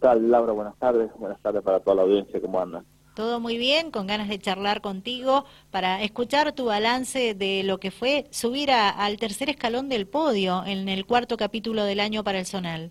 tal, 0.00 0.30
Laura? 0.30 0.52
Buenas 0.52 0.76
tardes. 0.78 1.10
Buenas 1.16 1.40
tardes 1.40 1.62
para 1.62 1.80
toda 1.80 1.96
la 1.96 2.02
audiencia. 2.02 2.40
¿Cómo 2.40 2.60
andan? 2.60 2.84
Todo 3.14 3.40
muy 3.40 3.58
bien, 3.58 3.90
con 3.90 4.06
ganas 4.06 4.28
de 4.28 4.38
charlar 4.38 4.80
contigo 4.80 5.44
para 5.70 6.02
escuchar 6.02 6.52
tu 6.52 6.66
balance 6.66 7.34
de 7.34 7.62
lo 7.64 7.78
que 7.78 7.90
fue 7.90 8.26
subir 8.30 8.70
al 8.70 9.16
tercer 9.18 9.50
escalón 9.50 9.88
del 9.88 10.06
podio 10.06 10.64
en 10.64 10.88
el 10.88 11.04
cuarto 11.04 11.36
capítulo 11.36 11.84
del 11.84 12.00
año 12.00 12.24
para 12.24 12.38
el 12.38 12.46
Zonal. 12.46 12.90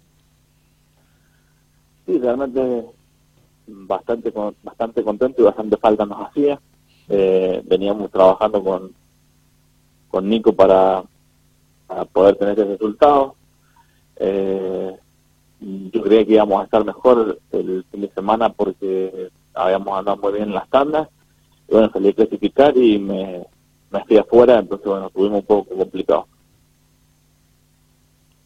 Sí, 2.05 2.19
realmente 2.19 2.85
bastante 3.65 4.33
bastante 4.63 5.03
contento 5.03 5.41
y 5.41 5.45
bastante 5.45 5.77
falta 5.77 6.05
nos 6.05 6.27
hacía. 6.27 6.59
Eh, 7.07 7.61
veníamos 7.65 8.11
trabajando 8.11 8.63
con, 8.63 8.93
con 10.09 10.29
Nico 10.29 10.53
para, 10.53 11.03
poder 12.11 12.35
tener 12.35 12.59
ese 12.59 12.69
resultado. 12.69 13.35
Eh, 14.17 14.95
yo 15.59 16.01
creía 16.01 16.25
que 16.25 16.33
íbamos 16.33 16.61
a 16.61 16.65
estar 16.65 16.85
mejor 16.85 17.39
el 17.51 17.83
fin 17.91 18.01
de 18.01 18.09
semana 18.09 18.49
porque 18.49 19.29
habíamos 19.53 19.97
andado 19.97 20.17
muy 20.17 20.33
bien 20.33 20.49
en 20.49 20.55
las 20.55 20.69
tandas. 20.69 21.09
Y 21.67 21.73
bueno, 21.73 21.89
salí 21.91 22.09
a 22.09 22.13
clasificar 22.13 22.77
y 22.77 22.97
me, 22.97 23.45
me 23.91 24.05
fui 24.05 24.17
afuera, 24.17 24.59
entonces 24.59 24.87
bueno, 24.87 25.07
estuvimos 25.07 25.39
un 25.39 25.45
poco 25.45 25.75
complicado. 25.75 26.27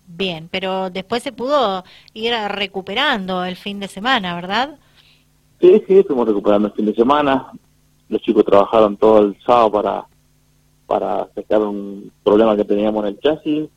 Bien, 0.08 0.48
pero 0.52 0.90
después 0.90 1.24
se 1.24 1.32
pudo 1.32 1.84
ir 2.14 2.34
recuperando 2.50 3.44
el 3.46 3.56
fin 3.56 3.80
de 3.80 3.88
semana, 3.88 4.36
¿verdad? 4.36 4.78
Sí, 5.62 5.82
sí, 5.88 6.00
estuvimos 6.00 6.28
recuperando 6.28 6.68
el 6.68 6.74
fin 6.74 6.86
de 6.86 6.96
semana. 6.96 7.52
Los 8.10 8.22
chicos 8.22 8.44
trabajaron 8.46 8.98
todo 8.98 9.20
el 9.20 9.38
sábado 9.46 9.72
para, 9.72 10.06
para 10.86 11.28
sacar 11.34 11.62
un 11.62 12.12
problema 12.24 12.56
que 12.56 12.66
teníamos 12.66 13.04
en 13.04 13.10
el 13.10 13.20
chasis. 13.20 13.70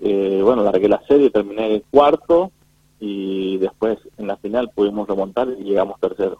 Eh, 0.00 0.40
bueno, 0.42 0.62
largué 0.62 0.88
la 0.88 1.02
serie, 1.06 1.30
terminé 1.30 1.74
el 1.74 1.84
cuarto 1.90 2.50
y 3.00 3.58
después 3.58 3.98
en 4.16 4.26
la 4.26 4.36
final 4.36 4.70
pudimos 4.74 5.08
remontar 5.08 5.48
y 5.58 5.64
llegamos 5.64 6.00
tercero. 6.00 6.38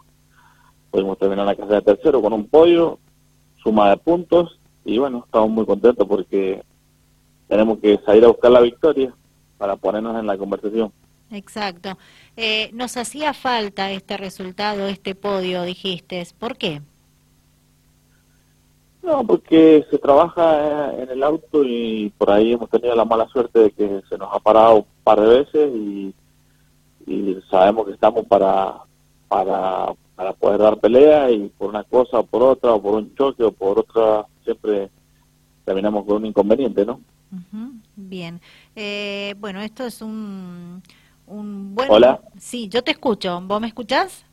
Pudimos 0.91 1.17
terminar 1.17 1.45
la 1.45 1.55
carrera 1.55 1.81
de 1.81 1.95
tercero 1.95 2.21
con 2.21 2.33
un 2.33 2.47
podio, 2.47 2.99
suma 3.61 3.89
de 3.89 3.97
puntos 3.97 4.59
y 4.83 4.97
bueno, 4.97 5.23
estamos 5.25 5.49
muy 5.49 5.65
contentos 5.65 6.07
porque 6.07 6.63
tenemos 7.47 7.79
que 7.79 7.99
salir 8.05 8.23
a 8.25 8.29
buscar 8.29 8.51
la 8.51 8.61
victoria 8.61 9.13
para 9.57 9.75
ponernos 9.75 10.19
en 10.19 10.27
la 10.27 10.37
conversación. 10.37 10.91
Exacto. 11.31 11.97
Eh, 12.37 12.69
nos 12.73 12.97
hacía 12.97 13.33
falta 13.33 13.91
este 13.91 14.17
resultado, 14.17 14.87
este 14.87 15.15
podio, 15.15 15.63
dijiste. 15.63 16.25
¿Por 16.37 16.57
qué? 16.57 16.81
No, 19.01 19.23
porque 19.25 19.85
se 19.91 19.99
trabaja 19.99 20.93
en 20.95 21.09
el 21.09 21.21
auto 21.23 21.63
y 21.63 22.11
por 22.17 22.31
ahí 22.31 22.53
hemos 22.53 22.69
tenido 22.69 22.95
la 22.95 23.05
mala 23.05 23.27
suerte 23.27 23.59
de 23.59 23.71
que 23.71 24.01
se 24.09 24.17
nos 24.17 24.33
ha 24.33 24.39
parado 24.39 24.77
un 24.77 24.85
par 25.03 25.21
de 25.21 25.27
veces 25.27 25.75
y 25.75 26.13
y 27.07 27.37
sabemos 27.49 27.85
que 27.85 27.93
estamos 27.93 28.25
para, 28.25 28.75
para, 29.27 29.93
para 30.15 30.33
poder 30.33 30.59
dar 30.59 30.79
pelea 30.79 31.31
y 31.31 31.49
por 31.49 31.69
una 31.69 31.83
cosa 31.83 32.19
o 32.19 32.25
por 32.25 32.43
otra 32.43 32.73
o 32.73 32.81
por 32.81 32.95
un 32.95 33.13
choque 33.15 33.43
o 33.43 33.51
por 33.51 33.79
otra 33.79 34.25
siempre 34.43 34.89
terminamos 35.63 36.05
con 36.05 36.17
un 36.17 36.25
inconveniente, 36.27 36.85
¿no? 36.85 37.01
Bien. 37.95 38.39
Eh, 38.75 39.35
bueno, 39.39 39.61
esto 39.61 39.85
es 39.85 40.01
un, 40.01 40.81
un 41.27 41.75
buen... 41.75 41.89
Hola. 41.91 42.21
Sí, 42.37 42.69
yo 42.69 42.83
te 42.83 42.91
escucho. 42.91 43.41
¿Vos 43.41 43.59
me 43.59 43.67
escuchás? 43.67 44.25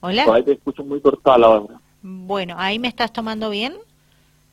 Hola. 0.00 0.24
ahí 0.32 0.42
te 0.42 0.52
escucho 0.52 0.84
muy 0.84 1.00
cortado 1.00 1.68
Bueno, 2.02 2.54
¿ahí 2.58 2.78
me 2.78 2.88
estás 2.88 3.12
tomando 3.12 3.50
bien? 3.50 3.74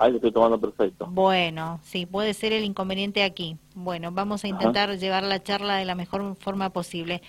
Ahí 0.04 0.12
lo 0.12 0.18
estoy 0.18 0.34
tomando 0.34 0.60
perfecto. 0.60 1.08
Bueno, 1.10 1.80
sí, 1.82 2.06
puede 2.06 2.34
ser 2.34 2.52
el 2.52 2.66
inconveniente 2.66 3.24
aquí. 3.24 3.56
Bueno, 3.74 4.12
vamos 4.12 4.44
a 4.44 4.50
intentar 4.50 4.98
llevar 4.98 5.24
la 5.24 5.42
charla 5.42 5.78
de 5.78 5.86
la 5.86 5.96
mejor 5.96 6.36
forma 6.36 6.72
posible. 6.72 7.22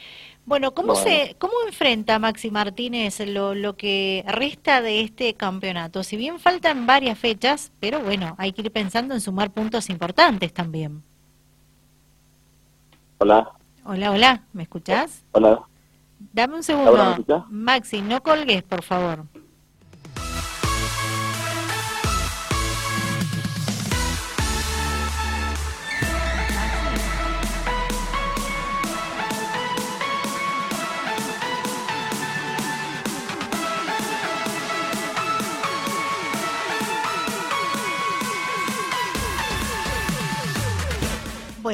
Bueno, 0.44 0.74
¿cómo 0.74 0.96
se 0.96 1.36
cómo 1.38 1.52
enfrenta 1.68 2.18
Maxi 2.18 2.50
Martínez 2.50 3.20
lo, 3.28 3.54
lo 3.54 3.76
que 3.76 4.24
resta 4.26 4.82
de 4.82 5.02
este 5.02 5.34
campeonato? 5.34 6.02
Si 6.02 6.16
bien 6.16 6.40
faltan 6.40 6.84
varias 6.84 7.16
fechas, 7.16 7.70
pero 7.78 8.00
bueno, 8.00 8.34
hay 8.38 8.50
que 8.50 8.62
ir 8.62 8.72
pensando 8.72 9.14
en 9.14 9.20
sumar 9.20 9.52
puntos 9.52 9.88
importantes 9.88 10.52
también. 10.52 11.00
Hola. 13.18 13.52
Hola, 13.84 14.10
hola, 14.10 14.42
¿me 14.52 14.64
escuchás? 14.64 15.24
Hola. 15.30 15.62
Dame 16.32 16.56
un 16.56 16.64
segundo. 16.64 17.46
Maxi, 17.50 18.02
no 18.02 18.20
colgues, 18.20 18.64
por 18.64 18.82
favor. 18.82 19.26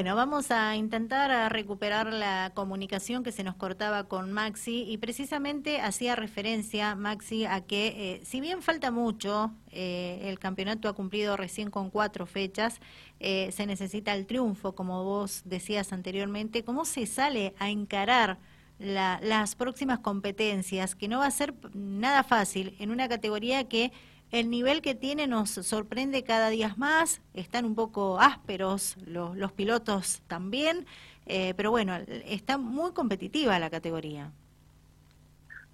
Bueno, 0.01 0.17
vamos 0.17 0.51
a 0.51 0.77
intentar 0.77 1.53
recuperar 1.53 2.11
la 2.11 2.53
comunicación 2.55 3.23
que 3.23 3.33
se 3.33 3.45
nos 3.45 3.55
cortaba 3.57 4.05
con 4.05 4.33
Maxi 4.33 4.91
y 4.91 4.97
precisamente 4.97 5.83
hacía 5.83 6.17
referencia, 6.17 6.95
Maxi, 6.95 7.45
a 7.45 7.61
que 7.61 7.89
eh, 8.15 8.25
si 8.25 8.41
bien 8.41 8.63
falta 8.63 8.91
mucho, 8.91 9.53
eh, 9.71 10.21
el 10.23 10.39
campeonato 10.39 10.89
ha 10.89 10.95
cumplido 10.95 11.37
recién 11.37 11.71
con 11.71 11.91
cuatro 11.91 12.25
fechas, 12.25 12.81
eh, 13.19 13.53
se 13.53 13.67
necesita 13.67 14.15
el 14.15 14.25
triunfo, 14.25 14.75
como 14.75 15.05
vos 15.05 15.43
decías 15.45 15.93
anteriormente. 15.93 16.65
¿Cómo 16.65 16.87
se 16.87 17.05
sale 17.05 17.55
a 17.59 17.69
encarar 17.69 18.39
las 18.81 19.55
próximas 19.55 20.01
competencias? 20.01 20.97
Que 20.97 21.07
no 21.07 21.21
va 21.21 21.27
a 21.27 21.31
ser 21.31 21.55
nada 21.75 22.25
fácil 22.25 22.75
en 22.81 22.91
una 22.91 23.09
categoría 23.09 23.69
que 23.69 23.93
el 24.31 24.49
nivel 24.49 24.81
que 24.81 24.95
tiene 24.95 25.27
nos 25.27 25.51
sorprende 25.51 26.25
cada 26.25 26.49
día 26.49 26.75
más, 26.77 27.21
están 27.35 27.65
un 27.65 27.75
poco 27.75 28.21
ásperos 28.21 28.97
los, 29.05 29.37
los 29.37 29.53
pilotos 29.53 30.23
también, 30.29 30.87
eh, 31.27 31.53
pero 31.57 31.71
bueno, 31.71 31.97
está 32.25 32.57
muy 32.57 32.93
competitiva 32.93 33.59
la 33.59 33.71
categoría. 33.71 34.31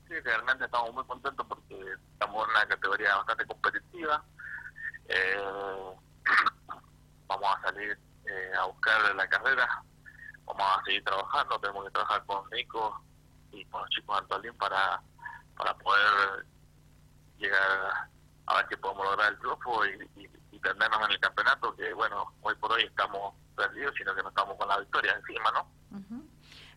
Sí, 0.08 0.14
realmente 0.20 0.64
estamos 0.64 0.94
muy 0.94 1.04
contentos 1.04 1.46
porque 1.46 1.74
estamos 2.12 2.44
en 2.44 2.50
una 2.50 2.66
categoría 2.66 3.16
bastante 3.16 3.44
competitiva. 3.46 4.24
Eh, 5.08 5.36
vamos 7.26 7.56
a 7.56 7.60
salir 7.62 7.98
eh, 8.26 8.52
a 8.58 8.66
buscar 8.66 9.14
la 9.14 9.28
carrera, 9.28 9.82
vamos 10.46 10.66
a 10.78 10.84
seguir 10.84 11.04
trabajando, 11.04 11.58
tenemos 11.60 11.84
que 11.84 11.90
trabajar 11.90 12.24
con 12.26 12.50
Nico 12.50 13.00
y 13.52 13.64
con 13.66 13.80
los 13.82 13.90
chicos 13.90 14.16
de 14.16 14.22
Antolín 14.22 14.54
para, 14.54 15.02
para 15.56 15.74
poder 15.74 16.46
llegar 17.38 18.08
a 18.46 18.56
ver 18.56 18.66
si 18.68 18.76
podemos 18.76 19.04
lograr 19.04 19.32
el 19.32 19.38
triunfo 19.38 19.86
y, 19.86 20.22
y, 20.22 20.30
en 20.66 21.12
el 21.12 21.20
campeonato, 21.20 21.76
que 21.76 21.92
bueno, 21.92 22.32
hoy 22.42 22.54
por 22.56 22.72
hoy 22.72 22.82
estamos 22.82 23.34
perdidos, 23.54 23.94
sino 23.96 24.14
que 24.14 24.22
no 24.22 24.30
estamos 24.30 24.56
con 24.56 24.68
la 24.68 24.78
victoria 24.78 25.12
encima, 25.12 25.52
¿no? 25.52 25.76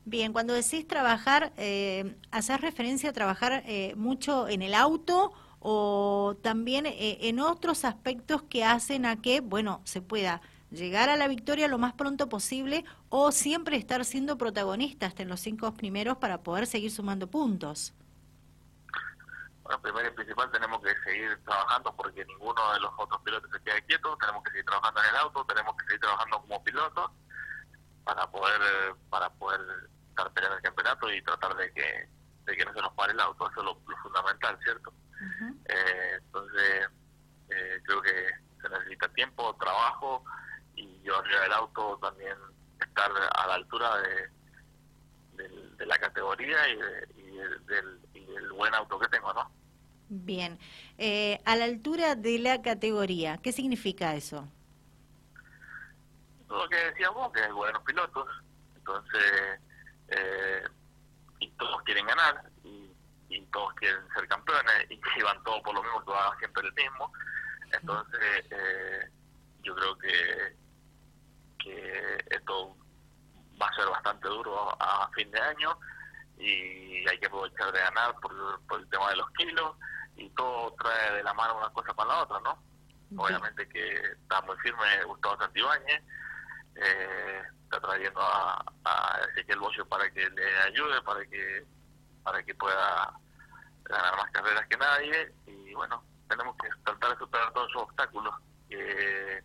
Bien, 0.06 0.32
cuando 0.34 0.54
decís 0.54 0.88
trabajar, 0.88 1.54
eh, 1.58 2.16
¿haces 2.32 2.62
referencia 2.62 3.10
a 3.10 3.14
trabajar 3.14 3.64
eh, 3.66 3.94
mucho 3.96 4.48
en 4.48 4.62
el 4.62 4.74
auto 4.74 5.34
o 5.60 6.38
también 6.42 6.86
eh, 6.86 7.18
en 7.22 7.40
otros 7.40 7.84
aspectos 7.86 8.44
que 8.44 8.64
hacen 8.64 9.06
a 9.06 9.22
que, 9.22 9.42
bueno, 9.42 9.82
se 9.84 10.02
pueda 10.02 10.42
llegar 10.72 11.10
a 11.10 11.16
la 11.16 11.28
victoria 11.28 11.68
lo 11.68 11.78
más 11.78 11.94
pronto 11.94 12.30
posible 12.30 12.86
o 13.10 13.32
siempre 13.32 13.78
estar 13.78 14.04
siendo 14.06 14.38
protagonistas 14.38 15.20
en 15.20 15.30
los 15.30 15.40
cinco 15.40 15.74
primeros 15.74 16.18
para 16.18 16.40
poder 16.40 16.68
seguir 16.68 16.92
sumando 16.92 17.28
puntos? 17.28 17.94
bueno, 19.70 19.82
primero 19.84 20.08
y 20.08 20.12
principal 20.12 20.50
tenemos 20.52 20.82
que 20.82 20.96
seguir 21.04 21.38
trabajando 21.46 21.96
porque 21.96 22.26
ninguno 22.26 22.74
de 22.74 22.80
los 22.80 22.92
otros 22.98 23.22
pilotos 23.22 23.52
se 23.52 23.62
queda 23.62 23.80
quieto, 23.82 24.18
tenemos 24.18 24.44
que 24.44 24.50
seguir 24.50 24.66
trabajando 24.66 25.00
en 25.04 25.10
el 25.10 25.16
auto, 25.18 25.46
tenemos 25.46 25.76
que 25.78 25.86
seguir 25.86 26.00
trabajando 26.00 26.42
como 26.42 26.64
pilotos 26.64 27.12
para 28.04 28.26
poder 28.32 28.62
para 29.12 29.30
poder 29.30 29.62
estar 30.10 30.32
peleando 30.32 30.58
el 30.58 30.64
campeonato 30.64 31.14
y 31.14 31.22
tratar 31.22 31.56
de 31.56 31.72
que 31.72 32.10
de 32.46 32.58
que 32.58 32.66
no 32.66 32.74
se 32.74 32.82
nos 32.82 32.94
pare 32.94 33.14
el 33.14 33.20
auto, 33.20 33.48
eso 33.48 33.60
es 33.60 33.66
lo, 33.66 33.80
fundamental, 34.02 34.58
¿cierto? 34.64 34.92
eh, 35.66 36.18
entonces, 36.18 36.90
eh, 37.50 37.82
creo 37.84 38.02
que 38.02 38.28
se 38.60 38.70
necesita 38.70 39.08
tiempo, 39.10 39.56
trabajo 39.58 40.24
yo 41.10 41.18
arriba 41.18 41.42
del 41.42 41.54
auto 41.54 41.98
también 42.02 42.38
estar 42.80 43.12
a 43.12 43.48
la 43.48 43.56
altura 43.56 43.90
de, 43.98 45.44
de, 45.78 45.86
la 45.86 45.98
categoría 45.98 46.58
y, 46.70 46.74
y 47.20 47.32
del, 47.66 48.00
y 48.14 48.26
del 48.26 48.52
buen 48.52 48.74
auto 48.76 49.00
que 49.00 49.08
tengo, 49.08 49.34
¿no? 49.34 49.52
Bien. 50.10 50.60
Eh, 50.98 51.40
a 51.46 51.56
la 51.56 51.66
altura 51.66 52.16
de 52.16 52.40
la 52.40 52.62
categoría, 52.62 53.40
¿qué 53.42 53.52
significa 53.52 54.16
eso? 54.16 54.48
Lo 56.48 56.68
que 56.68 56.76
decíamos, 56.76 57.32
que 57.32 57.42
hay 57.42 57.52
buenos 57.52 57.84
pilotos, 57.84 58.28
entonces, 58.76 59.60
eh, 60.08 60.64
y 61.40 61.50
todos 61.52 61.82
quieren 61.84 62.06
ganar, 62.06 62.44
y, 62.64 62.90
todos 63.52 63.74
quieren 63.76 64.02
ser 64.14 64.28
campeones, 64.28 64.86
y 64.90 65.00
que 65.00 65.24
van 65.24 65.44
todos 65.44 65.62
por 65.62 65.74
lo 65.74 65.82
mismo, 65.82 66.04
van 66.06 66.38
siempre 66.38 66.68
el 66.68 66.74
mismo. 66.74 67.12
Entonces, 67.72 68.46
eh, 68.52 69.10
yo 69.64 69.76
creo 69.76 69.98
que, 69.98 70.56
que 71.64 72.26
esto 72.30 72.76
va 73.62 73.68
a 73.68 73.76
ser 73.76 73.88
bastante 73.88 74.28
duro 74.28 74.76
a 74.82 75.10
fin 75.14 75.30
de 75.32 75.40
año 75.40 75.78
y 76.40 77.08
hay 77.08 77.20
que 77.20 77.28
aprovechar 77.28 77.72
de 77.72 77.80
ganar 77.80 78.16
por, 78.22 78.80
el 78.80 78.90
tema 78.90 79.10
de 79.10 79.18
los 79.18 79.30
kilos 79.32 79.76
y 80.16 80.30
todo 80.32 80.74
trae 80.80 81.16
de 81.16 81.24
la 81.24 81.34
mano 81.34 81.58
una 81.58 81.70
cosa 81.70 81.94
con 81.94 82.08
la 82.08 82.24
otra, 82.24 82.40
¿no? 82.40 82.58
Obviamente 83.18 83.68
que 83.70 83.96
está 83.96 84.42
muy 84.42 84.56
firme 84.58 85.04
Gustavo 85.06 85.38
Santibáñez, 85.38 86.04
eh, 86.76 87.42
está 87.64 87.80
trayendo 87.82 88.22
a, 88.22 88.64
a 88.86 89.20
Ezequiel 89.32 89.60
Bocio 89.60 89.86
para 89.88 90.10
que 90.12 90.30
le 90.30 90.62
ayude, 90.62 91.02
para 91.02 91.26
que 91.26 91.66
para 92.24 92.44
que 92.44 92.54
pueda 92.56 93.14
ganar 93.86 94.18
más 94.18 94.32
carreras 94.32 94.68
que 94.68 94.78
nadie 94.78 95.34
y 95.48 95.74
bueno, 95.74 96.04
tenemos 96.30 96.56
que 96.58 96.70
tratar 96.84 97.12
de 97.12 97.18
superar 97.18 97.52
todos 97.54 97.70
esos 97.70 97.84
obstáculos 97.84 98.36
que, 98.70 99.44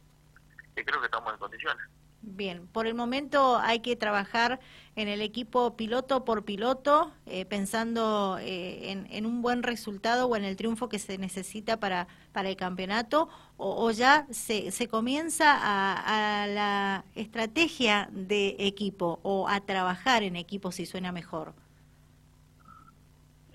que 0.77 0.85
creo 0.85 1.01
que 1.01 1.07
estamos 1.07 1.33
en 1.33 1.39
condiciones. 1.39 1.87
Bien, 2.27 2.67
por 2.69 2.87
el 2.87 2.95
momento 2.95 3.59
hay 3.59 3.81
que 3.81 3.97
trabajar 3.97 4.59
en 4.97 5.09
el 5.09 5.21
equipo 5.21 5.77
piloto 5.77 6.25
por 6.25 6.43
piloto, 6.45 7.13
eh, 7.27 7.45
pensando 7.45 8.39
eh, 8.41 9.07
en, 9.11 9.27
un 9.27 9.43
buen 9.43 9.63
resultado 9.63 10.27
o 10.27 10.35
en 10.35 10.43
el 10.43 10.57
triunfo 10.57 10.89
que 10.89 10.99
se 10.99 11.19
necesita 11.19 11.79
para, 11.79 12.09
para 12.33 12.49
el 12.49 12.57
campeonato, 12.57 13.29
o, 13.59 13.91
ya 13.91 14.27
se, 14.31 14.71
se 14.71 14.89
comienza 14.89 15.55
a, 15.55 16.47
la 16.47 17.05
estrategia 17.15 18.09
de 18.11 18.57
equipo 18.59 19.21
o 19.23 19.47
a 19.47 19.61
trabajar 19.61 20.23
en 20.23 20.37
equipo 20.37 20.73
si 20.73 20.87
suena 20.87 21.13
mejor. 21.13 21.53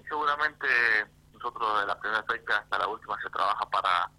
Seguramente 0.08 0.68
nosotros 1.34 1.82
de 1.82 1.88
la 1.88 2.00
primera 2.00 2.24
fecha 2.24 2.60
hasta 2.60 2.78
la 2.78 2.88
última 2.88 3.18
se 3.20 3.30
trabaja 3.32 3.68
para 3.68 4.12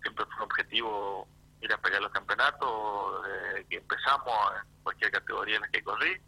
siempre 0.00 0.24
un 0.24 0.42
objetivo 0.42 1.28
ir 1.60 1.72
a 1.72 1.78
pelear 1.78 2.02
los 2.02 2.12
campeonatos, 2.12 3.22
desde 3.24 3.66
que 3.66 3.76
empezamos 3.76 4.34
en 4.56 4.82
cualquier 4.82 5.10
categoría 5.10 5.56
en 5.56 5.62
la 5.62 5.68
que 5.68 5.82
corrí. 5.82 6.20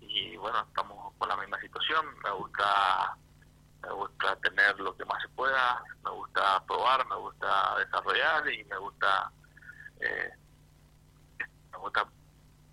Y 0.00 0.36
bueno, 0.36 0.60
estamos 0.60 1.14
con 1.18 1.28
la 1.28 1.36
misma 1.36 1.60
situación. 1.60 2.06
Me 2.22 2.30
gusta, 2.30 3.16
me 3.82 3.92
gusta 3.92 4.36
tener 4.36 4.78
lo 4.80 4.96
que 4.96 5.04
más 5.04 5.20
se 5.22 5.28
pueda, 5.30 5.82
me 6.04 6.10
gusta 6.10 6.64
probar, 6.66 7.06
me 7.06 7.16
gusta 7.16 7.78
desarrollar 7.78 8.52
y 8.52 8.64
me 8.64 8.76
gusta, 8.78 9.30
eh, 10.00 10.30
me 11.72 11.78
gusta 11.78 12.06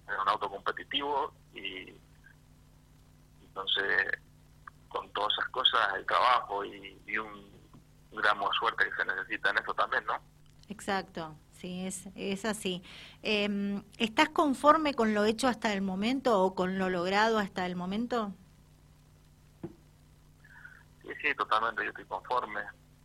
tener 0.06 0.19
un 0.19 0.30
auto 0.30 0.50
competitivo 0.50 1.34
y 1.54 1.94
entonces 3.42 4.19
con 4.90 5.12
todas 5.13 5.34
esas 5.34 5.50
cosas, 5.50 5.95
el 5.95 6.06
trabajo 6.06 6.63
y, 6.63 7.01
y 7.07 7.18
un 7.18 7.51
gramo 8.12 8.48
de 8.48 8.56
suerte 8.57 8.86
que 8.86 8.95
se 8.95 9.06
necesita 9.06 9.50
en 9.50 9.57
eso 9.57 9.74
también, 9.74 10.06
¿no? 10.06 10.32
Exacto, 10.69 11.36
sí, 11.54 11.86
es, 11.86 12.07
es 12.15 12.45
así. 12.45 12.83
Eh, 13.21 13.81
¿Estás 13.98 14.30
conforme 14.30 14.94
con 14.94 15.13
lo 15.13 15.25
hecho 15.25 15.48
hasta 15.48 15.74
el 15.74 15.81
momento 15.81 16.42
o 16.42 16.56
con 16.56 16.80
lo 16.80 16.89
logrado 16.89 17.39
hasta 17.39 17.65
el 17.65 17.75
momento? 17.75 18.33
Sí, 21.01 21.10
sí, 21.21 21.36
totalmente, 21.36 21.83
yo 21.83 21.89
estoy 21.89 22.06
conforme. 22.06 22.62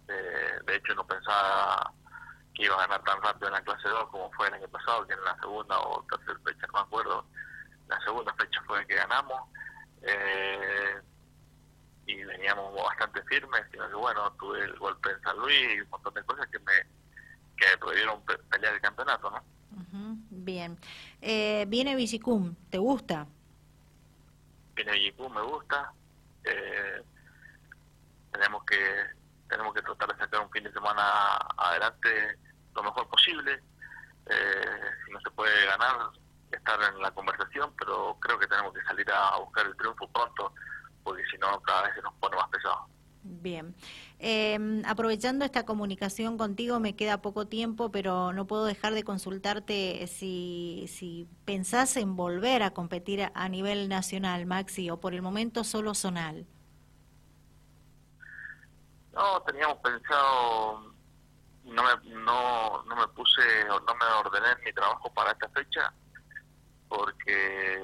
Eh, 0.09 0.61
de 0.67 0.77
hecho, 0.77 0.95
no 0.95 1.07
pensaba 1.07 1.93
que 2.55 2.65
iba 2.65 2.77
a 2.77 2.87
ganar 2.87 3.03
tan 3.05 3.21
rápido 3.23 3.49
en 3.49 3.55
la 3.55 3.63
clase 3.63 3.89
2 3.89 4.09
como 4.09 4.31
fue 4.33 4.49
el 4.49 4.55
año 4.55 4.69
pasado, 4.69 5.07
que 5.07 5.15
en 5.15 5.25
la 5.25 5.37
segunda 5.39 5.79
o 5.81 6.05
tercera 6.05 6.39
fecha, 6.45 6.67
no 6.69 6.73
me 6.75 6.81
acuerdo. 6.81 7.27
La 7.89 8.01
segunda 8.01 8.33
fecha 8.35 8.63
fue 8.67 8.87
que 8.87 8.95
ganamos. 8.95 9.43
Eh, 10.03 11.01
y 12.07 12.25
veníamos 12.25 12.75
bastante 12.75 13.23
firmes, 13.25 13.63
sino 13.71 13.89
que 13.89 13.95
bueno, 13.95 14.33
tuve 14.39 14.65
el 14.65 14.79
golpe 14.79 15.11
en 15.11 15.21
San 15.21 15.37
Luis 15.39 15.75
y 15.77 15.81
un 15.81 15.91
montón 15.91 16.15
de 16.15 16.25
cosas 16.25 16.47
que 16.47 16.59
me 16.61 16.73
que 17.59 17.79
prohibieron 17.79 18.23
pelear 18.51 18.75
el 18.75 18.81
campeonato, 18.81 19.31
¿no? 19.31 19.43
Bien. 20.31 20.79
Eh, 21.21 21.65
viene 21.69 21.97
Bicicum, 21.97 22.55
¿te 22.71 22.79
gusta? 22.79 23.27
Viene 24.75 24.93
Bicicum, 24.93 25.35
me 25.35 25.43
gusta. 25.43 25.93
Eh, 26.45 27.03
tenemos 28.33 28.65
que 28.65 28.79
tenemos 29.49 29.75
que 29.75 29.83
tratar 29.83 30.09
de 30.09 30.19
sacar 30.19 30.41
un 30.41 30.51
fin 30.51 30.65
de 30.65 30.73
semana 30.73 31.37
adelante 31.57 32.39
lo 32.75 32.83
mejor 32.83 33.09
posible. 33.09 33.63
Eh, 34.27 34.91
si 35.05 35.13
no 35.13 35.21
se 35.21 35.31
puede 35.31 35.67
ganar, 35.67 36.11
estar 36.53 36.79
en 36.83 37.01
la 37.01 37.11
conversación, 37.11 37.73
pero 37.79 38.17
creo 38.21 38.39
que 38.39 38.47
tenemos 38.47 38.75
que 38.75 38.83
salir 38.83 39.11
a 39.11 39.39
buscar 39.39 39.67
el 39.67 39.77
triunfo 39.77 40.07
pronto, 40.09 40.53
porque 41.03 41.25
si 41.31 41.39
no 41.39 41.61
cada 41.63 41.85
vez 41.85 41.95
se 41.95 42.03
nos 42.03 42.15
pone 42.15 42.37
más 42.37 42.49
pesado. 42.51 42.87
Bien. 43.31 43.75
Eh, 44.19 44.83
aprovechando 44.87 45.45
esta 45.45 45.67
comunicación 45.67 46.39
contigo, 46.39 46.81
me 46.81 46.97
queda 46.97 47.21
poco 47.21 47.47
tiempo, 47.47 47.91
pero 47.91 48.33
no 48.33 48.47
puedo 48.47 48.65
dejar 48.65 48.95
de 48.95 49.05
consultarte 49.05 50.07
si, 50.07 50.87
si 50.89 51.29
pensás 51.45 51.97
en 51.99 52.17
volver 52.17 52.63
a 52.63 52.71
competir 52.71 53.31
a 53.33 53.49
nivel 53.49 53.89
nacional, 53.89 54.47
Maxi, 54.47 54.89
o 54.91 54.99
por 54.99 55.13
el 55.13 55.21
momento 55.21 55.63
solo 55.63 55.95
zonal. 55.95 56.47
No, 59.13 59.43
teníamos 59.43 59.79
pensado, 59.79 60.95
no 61.65 61.83
me, 61.83 62.11
no, 62.15 62.83
no 62.85 62.97
me 62.97 63.09
puse, 63.09 63.43
no 63.69 63.95
me 63.95 64.27
ordené 64.27 64.57
mi 64.65 64.73
trabajo 64.73 65.13
para 65.13 65.33
esta 65.33 65.49
fecha, 65.51 65.93
porque 66.89 67.83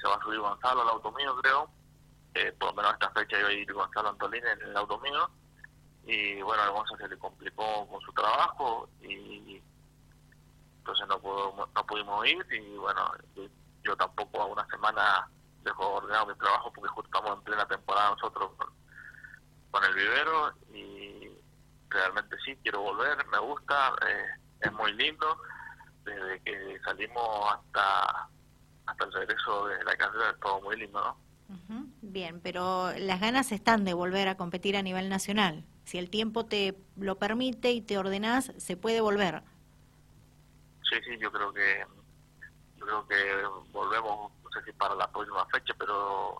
se 0.00 0.08
va 0.08 0.14
a 0.14 0.22
subir 0.22 0.38
Gonzalo 0.38 0.82
al 0.82 0.88
auto 0.90 1.10
mío, 1.12 1.34
creo 1.42 1.79
eh, 2.34 2.52
por 2.58 2.70
lo 2.70 2.74
menos 2.76 2.92
esta 2.92 3.10
fecha 3.10 3.38
iba 3.38 3.48
a 3.48 3.52
ir 3.52 3.72
Gonzalo 3.72 4.10
Antolín 4.10 4.46
en 4.46 4.62
el 4.62 4.76
auto 4.76 4.98
mío. 5.00 5.30
Y 6.04 6.40
bueno, 6.42 6.62
a 6.62 6.68
Gonzalo 6.68 6.98
se 6.98 7.08
le 7.08 7.18
complicó 7.18 7.86
con 7.88 8.00
su 8.00 8.12
trabajo 8.12 8.88
y 9.02 9.60
entonces 10.78 11.06
no, 11.08 11.20
pudo, 11.20 11.68
no 11.74 11.86
pudimos 11.86 12.26
ir 12.26 12.46
y 12.50 12.76
bueno, 12.76 13.12
yo, 13.84 13.96
tampoco 13.96 14.42
a 14.42 14.46
una 14.46 14.66
semana 14.68 15.28
dejo 15.62 15.94
ordenado 15.94 16.26
mi 16.26 16.34
trabajo 16.34 16.72
porque 16.72 16.88
justo 16.88 17.10
estamos 17.12 17.38
en 17.38 17.44
plena 17.44 17.66
temporada 17.66 18.10
nosotros 18.10 18.50
con, 19.70 19.84
el 19.84 19.94
vivero 19.94 20.52
y 20.72 21.30
realmente 21.88 22.36
sí, 22.44 22.56
quiero 22.62 22.80
volver, 22.80 23.26
me 23.28 23.38
gusta, 23.38 23.94
eh, 24.06 24.26
es 24.60 24.72
muy 24.72 24.92
lindo, 24.94 25.40
desde 26.04 26.40
que 26.40 26.80
salimos 26.84 27.54
hasta 27.54 28.28
hasta 28.86 29.04
el 29.04 29.12
regreso 29.12 29.66
de 29.66 29.84
la 29.84 29.96
carrera 29.96 30.30
es 30.30 30.40
todo 30.40 30.60
muy 30.60 30.76
lindo, 30.76 31.00
¿no? 31.00 31.79
Bien, 32.10 32.40
pero 32.40 32.92
las 32.98 33.20
ganas 33.20 33.52
están 33.52 33.84
de 33.84 33.94
volver 33.94 34.26
a 34.26 34.36
competir 34.36 34.76
a 34.76 34.82
nivel 34.82 35.08
nacional. 35.08 35.64
Si 35.84 35.96
el 35.96 36.10
tiempo 36.10 36.44
te 36.44 36.76
lo 36.96 37.18
permite 37.18 37.70
y 37.70 37.82
te 37.82 37.98
ordenás, 37.98 38.52
se 38.56 38.76
puede 38.76 39.00
volver. 39.00 39.44
Sí, 40.90 40.96
sí, 41.04 41.16
yo 41.20 41.30
creo 41.30 41.52
que 41.52 41.86
yo 42.78 42.84
creo 42.84 43.06
que 43.06 43.70
volvemos, 43.70 44.32
no 44.42 44.50
sé 44.50 44.64
si 44.64 44.72
para 44.72 44.96
la 44.96 45.08
próxima 45.12 45.46
fecha, 45.46 45.72
pero 45.78 46.36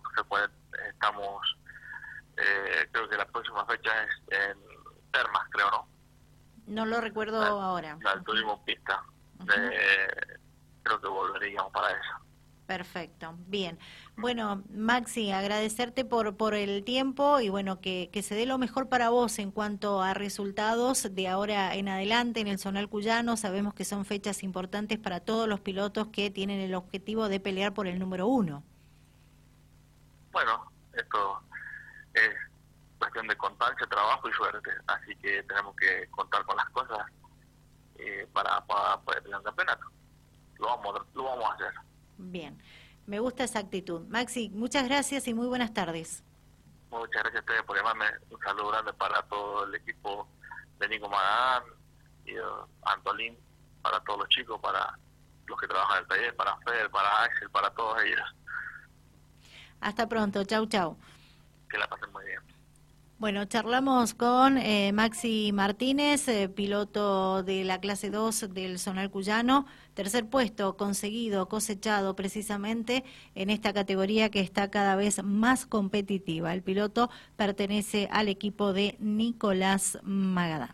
estamos, 0.89 1.57
eh, 2.35 2.89
creo 2.91 3.07
que 3.07 3.15
la 3.15 3.25
próxima 3.27 3.65
fecha 3.65 3.91
es 4.03 4.09
en 4.27 4.57
Termas, 5.13 5.47
creo, 5.51 5.71
¿no? 5.71 5.87
No 6.67 6.85
lo 6.85 6.99
recuerdo 6.99 7.41
ahora. 7.41 7.97
La 8.01 8.21
tuvimos 8.23 8.59
pista. 8.65 9.01
creo 10.83 10.99
que 10.99 11.07
volveríamos 11.07 11.71
para 11.71 11.91
eso. 11.91 12.20
Perfecto, 12.71 13.35
bien. 13.47 13.77
Bueno, 14.15 14.63
Maxi, 14.69 15.29
agradecerte 15.29 16.05
por, 16.05 16.37
por 16.37 16.53
el 16.53 16.85
tiempo 16.85 17.41
y 17.41 17.49
bueno, 17.49 17.81
que, 17.81 18.09
que, 18.13 18.23
se 18.23 18.33
dé 18.33 18.45
lo 18.45 18.57
mejor 18.57 18.87
para 18.87 19.09
vos 19.09 19.39
en 19.39 19.51
cuanto 19.51 20.01
a 20.01 20.13
resultados 20.13 21.13
de 21.13 21.27
ahora 21.27 21.75
en 21.75 21.89
adelante 21.89 22.39
en 22.39 22.47
el 22.47 22.59
Zonal 22.59 22.87
Cuyano. 22.87 23.35
Sabemos 23.35 23.73
que 23.73 23.83
son 23.83 24.05
fechas 24.05 24.41
importantes 24.41 24.99
para 24.99 25.19
todos 25.19 25.49
los 25.49 25.59
pilotos 25.59 26.07
que 26.13 26.31
tienen 26.31 26.61
el 26.61 26.73
objetivo 26.73 27.27
de 27.27 27.41
pelear 27.41 27.73
por 27.73 27.87
el 27.87 27.99
número 27.99 28.25
uno. 28.25 28.63
Bueno, 30.31 30.71
esto 30.93 31.41
es 32.13 32.29
cuestión 32.99 33.27
de 33.27 33.35
constancia, 33.35 33.85
trabajo 33.87 34.29
y 34.29 34.31
suerte, 34.31 34.71
así 34.87 35.13
que 35.17 35.43
tenemos 35.43 35.75
que 35.75 36.07
contar 36.11 36.45
con 36.45 36.55
las 36.55 36.69
cosas 36.69 37.05
eh, 37.95 38.25
para, 38.31 38.65
para 38.65 38.97
poder 39.01 39.23
el 39.25 39.43
campeonato. 39.43 39.87
Lo 40.57 40.67
vamos, 40.67 41.01
lo 41.13 41.23
vamos 41.25 41.51
a 41.51 41.53
hacer. 41.55 41.90
Bien, 42.29 42.61
me 43.07 43.19
gusta 43.19 43.43
esa 43.43 43.59
actitud. 43.59 44.07
Maxi, 44.07 44.49
muchas 44.49 44.85
gracias 44.87 45.27
y 45.27 45.33
muy 45.33 45.47
buenas 45.47 45.73
tardes. 45.73 46.23
Muchas 46.91 47.23
gracias 47.23 47.35
a 47.35 47.39
ustedes 47.39 47.63
por 47.63 47.77
llamarme. 47.77 48.05
Un 48.29 48.39
saludo 48.39 48.69
grande 48.69 48.93
para 48.93 49.21
todo 49.23 49.63
el 49.65 49.75
equipo 49.75 50.27
de 50.79 50.87
Nico 50.89 51.09
Magadán 51.09 51.63
y 52.25 52.37
uh, 52.37 52.67
Antolín, 52.83 53.37
para 53.81 53.99
todos 54.01 54.19
los 54.19 54.29
chicos, 54.29 54.59
para 54.61 54.97
los 55.47 55.59
que 55.59 55.67
trabajan 55.67 55.97
en 55.97 56.03
el 56.03 56.07
taller, 56.07 56.35
para 56.35 56.57
Fer, 56.57 56.89
para 56.91 57.23
Axel, 57.23 57.49
para 57.49 57.69
todos 57.71 58.03
ellos. 58.03 58.35
Hasta 59.79 60.07
pronto, 60.07 60.43
chau 60.43 60.65
chau. 60.67 60.97
Que 61.69 61.77
la 61.77 61.87
pasen 61.87 62.11
muy 62.11 62.25
bien. 62.25 62.50
Bueno, 63.21 63.45
charlamos 63.45 64.15
con 64.15 64.57
eh, 64.57 64.91
Maxi 64.93 65.51
Martínez, 65.53 66.27
eh, 66.27 66.49
piloto 66.49 67.43
de 67.43 67.63
la 67.63 67.79
clase 67.79 68.09
2 68.09 68.51
del 68.51 68.79
Zonal 68.79 69.11
Cuyano, 69.11 69.67
tercer 69.93 70.25
puesto 70.25 70.75
conseguido, 70.75 71.47
cosechado 71.47 72.15
precisamente 72.15 73.03
en 73.35 73.51
esta 73.51 73.73
categoría 73.73 74.31
que 74.31 74.39
está 74.39 74.71
cada 74.71 74.95
vez 74.95 75.23
más 75.23 75.67
competitiva. 75.67 76.51
El 76.51 76.63
piloto 76.63 77.11
pertenece 77.35 78.09
al 78.11 78.27
equipo 78.27 78.73
de 78.73 78.95
Nicolás 78.99 79.99
Magadán. 80.01 80.71